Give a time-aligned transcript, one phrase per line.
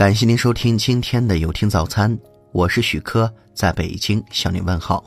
[0.00, 2.18] 感谢您收听今天的有听早餐，
[2.52, 5.04] 我是许科，在北京向您问好。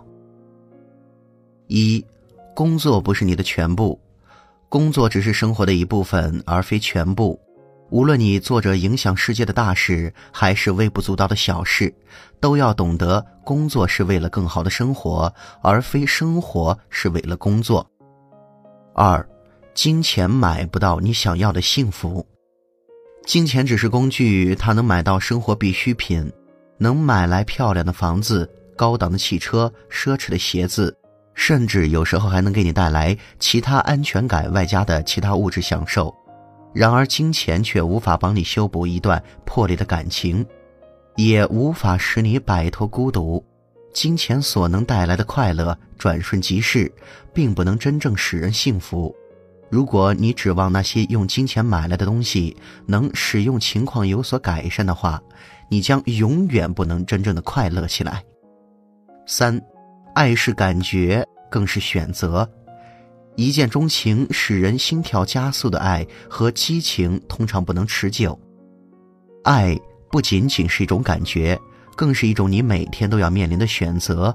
[1.66, 2.05] 一，
[2.55, 4.00] 工作不是你的全部，
[4.70, 7.42] 工作只是生活的一部分，而非全部。
[7.90, 11.91] 无论你做着影响世界的大事，还是微不足道的小事，
[12.39, 15.33] 都要懂得，工作是为了更好的生活，
[15.63, 17.84] 而非生活是为了工作。
[18.94, 19.27] 二，
[19.73, 22.23] 金钱买不到你想要的幸福。
[23.26, 26.30] 金钱只是工具，它能买到生活必需品，
[26.77, 30.96] 能买来漂亮的房子、高档的汽车、奢侈的鞋子，
[31.34, 36.13] 甚至有时候还能给你带来其他安全感外加的其他物质享受。
[36.73, 40.46] 然而，金钱却无法帮你修补一段破裂的感情，
[41.16, 43.44] 也无法使你摆脱孤独。
[43.94, 46.91] 金钱所能带来的快乐转瞬即逝，
[47.32, 49.16] 并不能真正使人幸福。
[49.73, 52.55] 如果你指望那些用金钱买来的东西
[52.86, 55.20] 能使用情况有所改善的话，
[55.68, 58.24] 你将永远不能真正的快乐起来。
[59.26, 59.60] 三，
[60.13, 62.48] 爱是感觉，更是选择。
[63.35, 68.40] 一见钟情使人心跳加速的爱和激情通常不能持久。
[69.44, 69.76] 爱
[70.12, 71.60] 不仅仅是一种感觉，
[71.96, 74.32] 更是一种你每天都要面临的选择。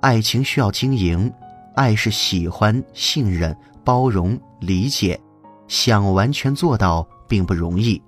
[0.00, 1.32] 爱情需要经营，
[1.76, 3.56] 爱是喜欢、信任。
[3.86, 5.20] 包容、理解，
[5.68, 8.00] 想完全做到并不容易，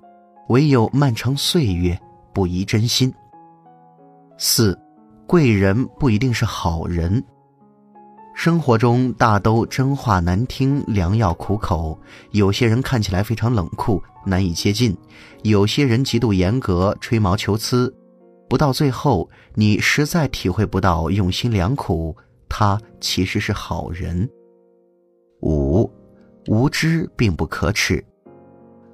[0.49, 1.99] 唯有漫长岁月
[2.33, 3.13] 不移真心。
[4.37, 4.77] 四，
[5.27, 7.23] 贵人不一定是好人。
[8.33, 11.99] 生活中大都真话难听，良药苦口。
[12.31, 14.93] 有些人看起来非常冷酷，难以接近；
[15.43, 17.93] 有些人极度严格，吹毛求疵。
[18.47, 22.15] 不到最后，你实在体会不到用心良苦，
[22.47, 24.27] 他其实是好人。
[26.49, 28.03] 无知并不可耻。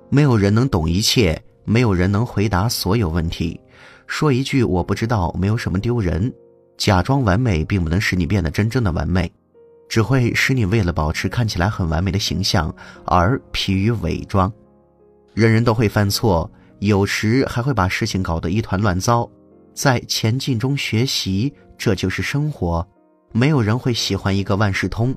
[0.09, 3.57] 没有人能懂一切，没有人能回答所有问题。
[4.07, 6.31] 说一句我不知道，没有什么丢人。
[6.75, 9.31] 假装完美，并不能使你变得真正的完美，
[9.88, 14.51] 只会使你为了保持看起来很完美的形象而疲于伪装。
[15.33, 19.29] 人人都会犯错，有时还会把事情搞得一团乱糟。
[19.73, 22.85] 在前进中学习，这就是生活。
[23.31, 25.15] 没有人会喜欢一个万事通。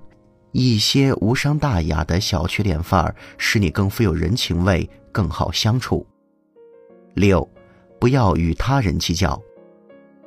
[0.58, 6.04] 一些无伤大雅的小缺点范儿，使你更富有人情味，更好相处。
[7.14, 7.48] 六，
[8.00, 9.40] 不要与他人计较，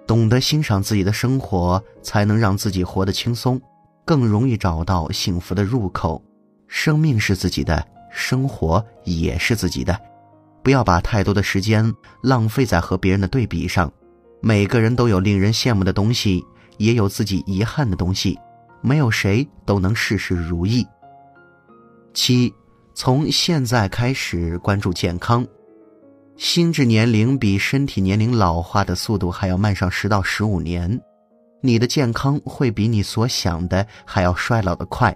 [0.07, 3.61] 懂得欣赏自己的生活，才能让自己活得轻松，
[4.05, 6.23] 更容易找到幸福的入口。
[6.65, 9.99] 生命是自己的，生活也是自己的，
[10.63, 11.93] 不要把太多的时间
[12.23, 13.91] 浪费在和别人的对比上。
[14.39, 16.41] 每个人都有令人羡慕的东西，
[16.77, 18.39] 也有自己遗憾的东西。
[18.81, 20.85] 没有谁都能事事如意。
[22.13, 22.53] 七，
[22.93, 25.45] 从现在开始关注健康。
[26.37, 30.99] 心智年龄比身体年龄老化的速度还要慢上十到十五年，
[31.61, 35.15] 你的健康会比你所想的还要衰老的快。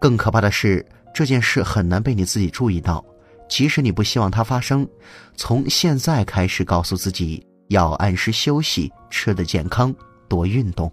[0.00, 0.84] 更可怕的是，
[1.14, 3.04] 这件事很难被你自己注意到。
[3.48, 4.88] 即使你不希望它发生，
[5.36, 9.94] 从现在开始告诉自己要按时休息，吃的健康，
[10.28, 10.90] 多运动。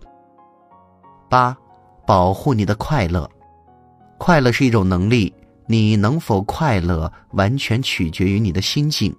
[1.30, 1.58] 八。
[2.06, 3.30] 保护你的快乐，
[4.18, 5.34] 快乐是一种能力，
[5.68, 9.16] 你能否快乐完全取决于你的心境。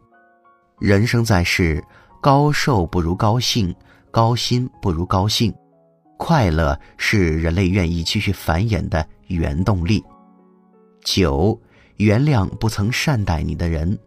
[0.79, 1.83] 人生在世，
[2.21, 3.75] 高寿不如高兴，
[4.11, 5.55] 高薪不如高兴。
[6.17, 10.03] 快乐是人类愿意继续繁衍的原动力。
[11.03, 11.59] 九，
[11.97, 13.99] 原谅不曾善待你的人。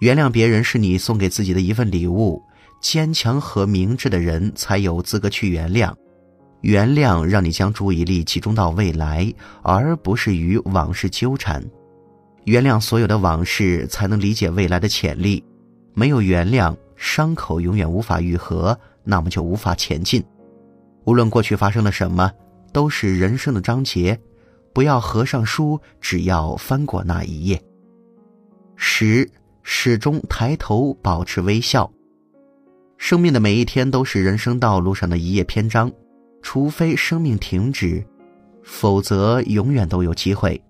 [0.00, 2.42] 原谅别人是你送给自己的一份礼物。
[2.78, 5.92] 坚强和明智的人才有资格去原谅。
[6.62, 11.64] 原谅让你将注意力集中到未来，而不是与往事纠缠。
[12.44, 15.44] 原谅所有的往事，才能理解未来的潜力。
[15.94, 20.22] 没有原谅，伤口永远无法愈合，那么就无法前进。
[21.04, 22.30] 无论过去发生了什么，
[22.72, 24.18] 都是人生的章节。
[24.72, 27.62] 不要合上书，只要翻过那一页。
[28.76, 29.28] 十，
[29.62, 31.90] 始终抬头，保持微笑。
[32.98, 35.90] 生命的每一天都是人生道路上的一页篇章。
[36.46, 38.06] 除非生命停止，
[38.62, 40.62] 否则永远都有机会。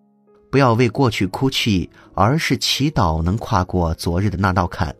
[0.50, 4.90] 不要为过去哭泣，而是祈祷能跨过昨日的那道坎；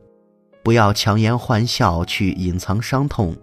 [0.62, 3.34] 不要强颜欢笑去隐藏伤痛，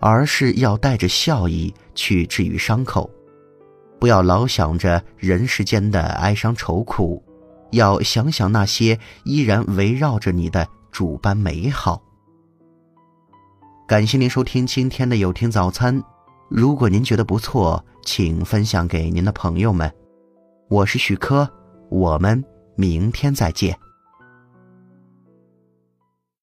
[0.00, 3.08] 而是要带着笑意去治愈伤口；
[4.00, 7.22] 不要老想着人世间的哀伤愁苦，
[7.70, 12.02] 要想想那些依然围绕着你的主般美好。
[13.86, 16.02] 感谢您收听今天的有听早餐。
[16.56, 19.92] 如果您觉得不错，请分享给您的朋友们。
[20.68, 21.50] 我是许科，
[21.90, 22.44] 我们
[22.76, 23.76] 明天再见。